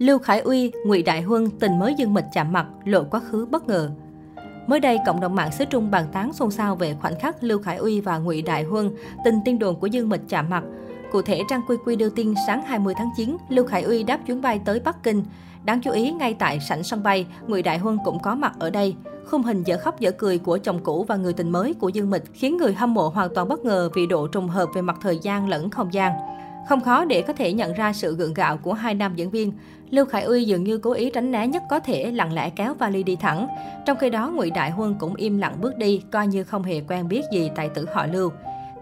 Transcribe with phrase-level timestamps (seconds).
[0.00, 3.46] Lưu Khải Uy, Ngụy Đại Huân tình mới Dương Mịch chạm mặt, lộ quá khứ
[3.50, 3.90] bất ngờ.
[4.66, 7.58] Mới đây, cộng đồng mạng xứ Trung bàn tán xôn xao về khoảnh khắc Lưu
[7.58, 8.90] Khải Uy và Ngụy Đại Huân
[9.24, 10.64] tình tiên đồn của Dương Mịch chạm mặt.
[11.12, 14.20] Cụ thể, Trang Quy Quy đưa tin sáng 20 tháng 9, Lưu Khải Uy đáp
[14.26, 15.24] chuyến bay tới Bắc Kinh.
[15.64, 18.70] Đáng chú ý, ngay tại sảnh sân bay, Ngụy Đại Huân cũng có mặt ở
[18.70, 18.94] đây.
[19.26, 22.10] Khung hình dở khóc dở cười của chồng cũ và người tình mới của Dương
[22.10, 24.96] Mịch khiến người hâm mộ hoàn toàn bất ngờ vì độ trùng hợp về mặt
[25.02, 26.12] thời gian lẫn không gian.
[26.68, 29.52] Không khó để có thể nhận ra sự gượng gạo của hai nam diễn viên.
[29.90, 32.74] Lưu Khải Uy dường như cố ý tránh né nhất có thể, lặng lẽ kéo
[32.74, 33.48] vali đi thẳng.
[33.86, 36.80] Trong khi đó, Ngụy Đại Huân cũng im lặng bước đi, coi như không hề
[36.88, 38.30] quen biết gì tài tử họ Lưu.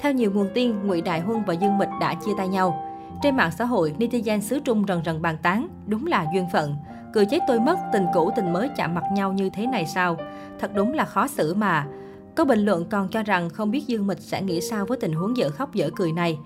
[0.00, 2.84] Theo nhiều nguồn tin, Ngụy Đại Huân và Dương Mịch đã chia tay nhau.
[3.22, 6.76] Trên mạng xã hội, netizen xứ Trung rần rần bàn tán, đúng là duyên phận.
[7.12, 10.16] Cười chết tôi mất, tình cũ tình mới chạm mặt nhau như thế này sao?
[10.60, 11.86] Thật đúng là khó xử mà.
[12.34, 15.12] Có bình luận còn cho rằng không biết Dương Mịch sẽ nghĩ sao với tình
[15.12, 16.38] huống dở khóc dở cười này.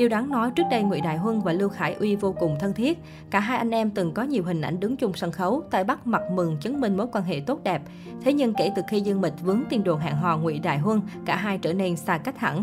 [0.00, 2.72] Điều đáng nói trước đây Ngụy Đại Huân và Lưu Khải Uy vô cùng thân
[2.72, 2.98] thiết.
[3.30, 6.06] Cả hai anh em từng có nhiều hình ảnh đứng chung sân khấu, tay bắt
[6.06, 7.82] mặt mừng chứng minh mối quan hệ tốt đẹp.
[8.24, 11.00] Thế nhưng kể từ khi Dương Mịch vướng tin đồn hẹn hò Ngụy Đại Huân,
[11.26, 12.62] cả hai trở nên xa cách hẳn.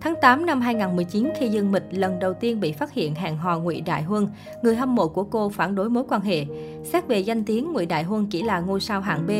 [0.00, 3.58] Tháng 8 năm 2019, khi Dương Mịch lần đầu tiên bị phát hiện hẹn hò
[3.58, 4.28] Ngụy Đại Huân,
[4.62, 6.44] người hâm mộ của cô phản đối mối quan hệ.
[6.84, 9.30] Xét về danh tiếng, Ngụy Đại Huân chỉ là ngôi sao hạng B,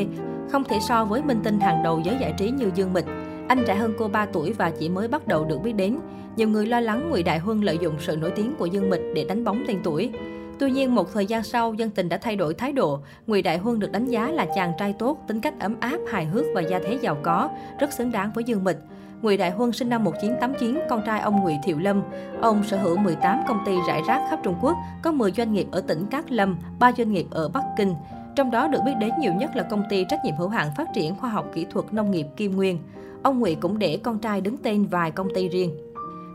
[0.52, 3.06] không thể so với minh tinh hàng đầu giới giải trí như Dương Mịch.
[3.48, 5.98] Anh trẻ hơn cô 3 tuổi và chỉ mới bắt đầu được biết đến.
[6.36, 9.02] Nhiều người lo lắng Ngụy Đại Huân lợi dụng sự nổi tiếng của Dương Mịch
[9.14, 10.10] để đánh bóng tên tuổi.
[10.58, 12.98] Tuy nhiên, một thời gian sau, dân tình đã thay đổi thái độ.
[13.26, 16.24] Ngụy Đại Huân được đánh giá là chàng trai tốt, tính cách ấm áp, hài
[16.24, 18.78] hước và gia thế giàu có, rất xứng đáng với Dương Mịch.
[19.22, 22.02] Ngụy Đại Huân sinh năm 1989, con trai ông Ngụy Thiệu Lâm.
[22.40, 25.66] Ông sở hữu 18 công ty rải rác khắp Trung Quốc, có 10 doanh nghiệp
[25.70, 27.94] ở tỉnh Cát Lâm, 3 doanh nghiệp ở Bắc Kinh.
[28.36, 30.88] Trong đó được biết đến nhiều nhất là công ty trách nhiệm hữu hạn phát
[30.94, 32.78] triển khoa học kỹ thuật nông nghiệp Kim Nguyên.
[33.26, 35.70] Ông Ngụy cũng để con trai đứng tên vài công ty riêng.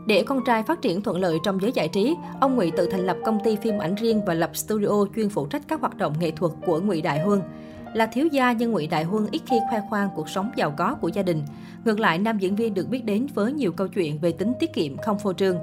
[0.06, 3.06] Để con trai phát triển thuận lợi trong giới giải trí, ông Ngụy tự thành
[3.06, 6.14] lập công ty phim ảnh riêng và lập studio chuyên phụ trách các hoạt động
[6.20, 7.42] nghệ thuật của Ngụy Đại Hương.
[7.94, 10.94] Là thiếu gia nhưng Ngụy Đại Hương ít khi khoe khoang cuộc sống giàu có
[10.94, 11.42] của gia đình.
[11.84, 14.72] Ngược lại, nam diễn viên được biết đến với nhiều câu chuyện về tính tiết
[14.74, 15.56] kiệm không phô trương.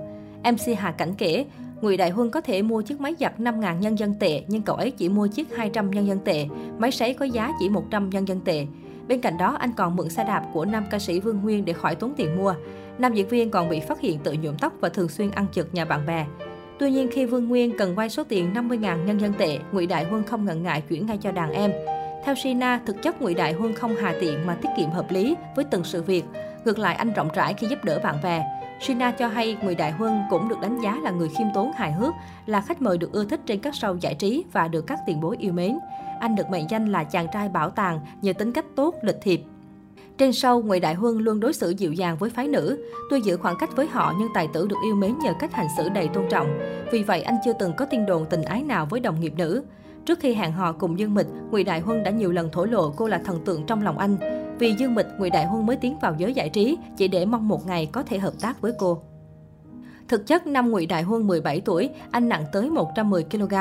[0.43, 1.45] MC Hà Cảnh kể,
[1.81, 4.75] Ngụy Đại Huân có thể mua chiếc máy giặt 5.000 nhân dân tệ, nhưng cậu
[4.75, 6.45] ấy chỉ mua chiếc 200 nhân dân tệ.
[6.77, 8.65] Máy sấy có giá chỉ 100 nhân dân tệ.
[9.09, 11.73] Bên cạnh đó, anh còn mượn xe đạp của nam ca sĩ Vương Nguyên để
[11.73, 12.53] khỏi tốn tiền mua.
[12.97, 15.73] Nam diễn viên còn bị phát hiện tự nhuộm tóc và thường xuyên ăn chực
[15.73, 16.25] nhà bạn bè.
[16.79, 20.05] Tuy nhiên, khi Vương Nguyên cần vay số tiền 50.000 nhân dân tệ, Ngụy Đại
[20.05, 21.71] Huân không ngần ngại chuyển ngay cho đàn em.
[22.25, 25.35] Theo Sina, thực chất Ngụy Đại Huân không hà tiện mà tiết kiệm hợp lý
[25.55, 26.25] với từng sự việc.
[26.65, 28.43] Ngược lại, anh rộng rãi khi giúp đỡ bạn bè.
[28.81, 31.91] Sina cho hay Ngụy Đại Huân cũng được đánh giá là người khiêm tốn hài
[31.91, 32.13] hước,
[32.45, 35.19] là khách mời được ưa thích trên các show giải trí và được các tiền
[35.21, 35.79] bối yêu mến.
[36.19, 39.41] Anh được mệnh danh là chàng trai bảo tàng nhờ tính cách tốt, lịch thiệp.
[40.17, 42.85] Trên show, Ngụy Đại Huân luôn đối xử dịu dàng với phái nữ.
[43.09, 45.67] Tuy giữ khoảng cách với họ nhưng tài tử được yêu mến nhờ cách hành
[45.77, 46.59] xử đầy tôn trọng.
[46.91, 49.63] Vì vậy, anh chưa từng có tin đồn tình ái nào với đồng nghiệp nữ.
[50.05, 52.93] Trước khi hẹn hò cùng Dương Mịch, Ngụy Đại Huân đã nhiều lần thổ lộ
[52.95, 54.38] cô là thần tượng trong lòng anh.
[54.59, 57.47] Vì Dương Mịch, Ngụy Đại Huân mới tiến vào giới giải trí chỉ để mong
[57.47, 59.01] một ngày có thể hợp tác với cô.
[60.07, 63.53] Thực chất năm Ngụy Đại Huân 17 tuổi, anh nặng tới 110 kg.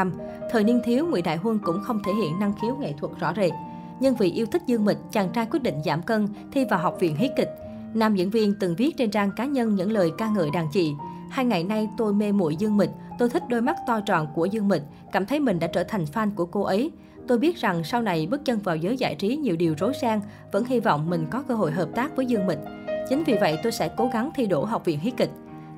[0.51, 3.33] Thời niên thiếu, Ngụy Đại Huân cũng không thể hiện năng khiếu nghệ thuật rõ
[3.37, 3.53] rệt.
[4.01, 6.97] Nhưng vì yêu thích Dương Mịch, chàng trai quyết định giảm cân, thi vào học
[7.01, 7.51] viện hí kịch.
[7.95, 10.93] Nam diễn viên từng viết trên trang cá nhân những lời ca ngợi đàn chị.
[11.31, 14.45] Hai ngày nay tôi mê muội Dương Mịch, tôi thích đôi mắt to tròn của
[14.45, 14.83] Dương Mịch,
[15.13, 16.91] cảm thấy mình đã trở thành fan của cô ấy.
[17.29, 20.21] Tôi biết rằng sau này bước chân vào giới giải trí nhiều điều rối ren,
[20.53, 22.59] vẫn hy vọng mình có cơ hội hợp tác với Dương Mịch.
[23.09, 25.31] Chính vì vậy tôi sẽ cố gắng thi đỗ học viện hí kịch.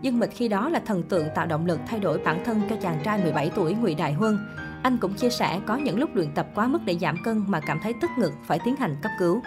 [0.03, 2.77] Dương Mịch khi đó là thần tượng tạo động lực thay đổi bản thân cho
[2.77, 4.39] chàng trai 17 tuổi Ngụy Đại Huân.
[4.83, 7.61] Anh cũng chia sẻ có những lúc luyện tập quá mức để giảm cân mà
[7.61, 9.41] cảm thấy tức ngực phải tiến hành cấp cứu.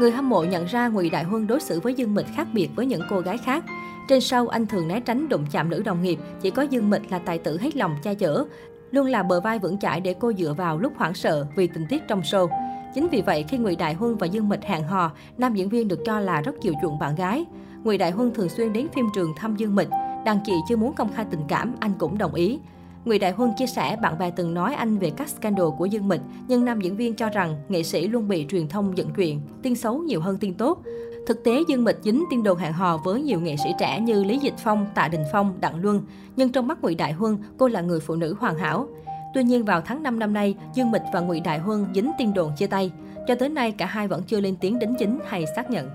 [0.00, 2.68] Người hâm mộ nhận ra Ngụy Đại Huân đối xử với Dương Mịch khác biệt
[2.76, 3.64] với những cô gái khác.
[4.08, 7.10] Trên sâu anh thường né tránh đụng chạm nữ đồng nghiệp, chỉ có Dương Mịch
[7.10, 8.44] là tài tử hết lòng che chở,
[8.94, 11.86] luôn là bờ vai vững chãi để cô dựa vào lúc hoảng sợ vì tình
[11.88, 12.48] tiết trong show.
[12.94, 15.88] Chính vì vậy, khi Ngụy Đại Huân và Dương Mịch hẹn hò, nam diễn viên
[15.88, 17.44] được cho là rất chiều chuộng bạn gái.
[17.84, 19.88] Ngụy Đại Huân thường xuyên đến phim trường thăm Dương Mịch.
[20.24, 22.58] Đàn chị chưa muốn công khai tình cảm, anh cũng đồng ý.
[23.04, 26.08] Ngụy Đại Huân chia sẻ bạn bè từng nói anh về các scandal của Dương
[26.08, 29.40] Mịch, nhưng nam diễn viên cho rằng nghệ sĩ luôn bị truyền thông dựng chuyện,
[29.62, 30.82] tin xấu nhiều hơn tin tốt.
[31.26, 34.24] Thực tế, Dương Mịch dính tin đồn hẹn hò với nhiều nghệ sĩ trẻ như
[34.24, 36.02] Lý Dịch Phong, Tạ Đình Phong, Đặng Luân.
[36.36, 38.86] Nhưng trong mắt Ngụy Đại Huân, cô là người phụ nữ hoàn hảo.
[39.34, 42.34] Tuy nhiên, vào tháng 5 năm nay, Dương Mịch và Ngụy Đại Huân dính tin
[42.34, 42.92] đồn chia tay.
[43.28, 45.90] Cho tới nay, cả hai vẫn chưa lên tiếng đính chính hay xác nhận.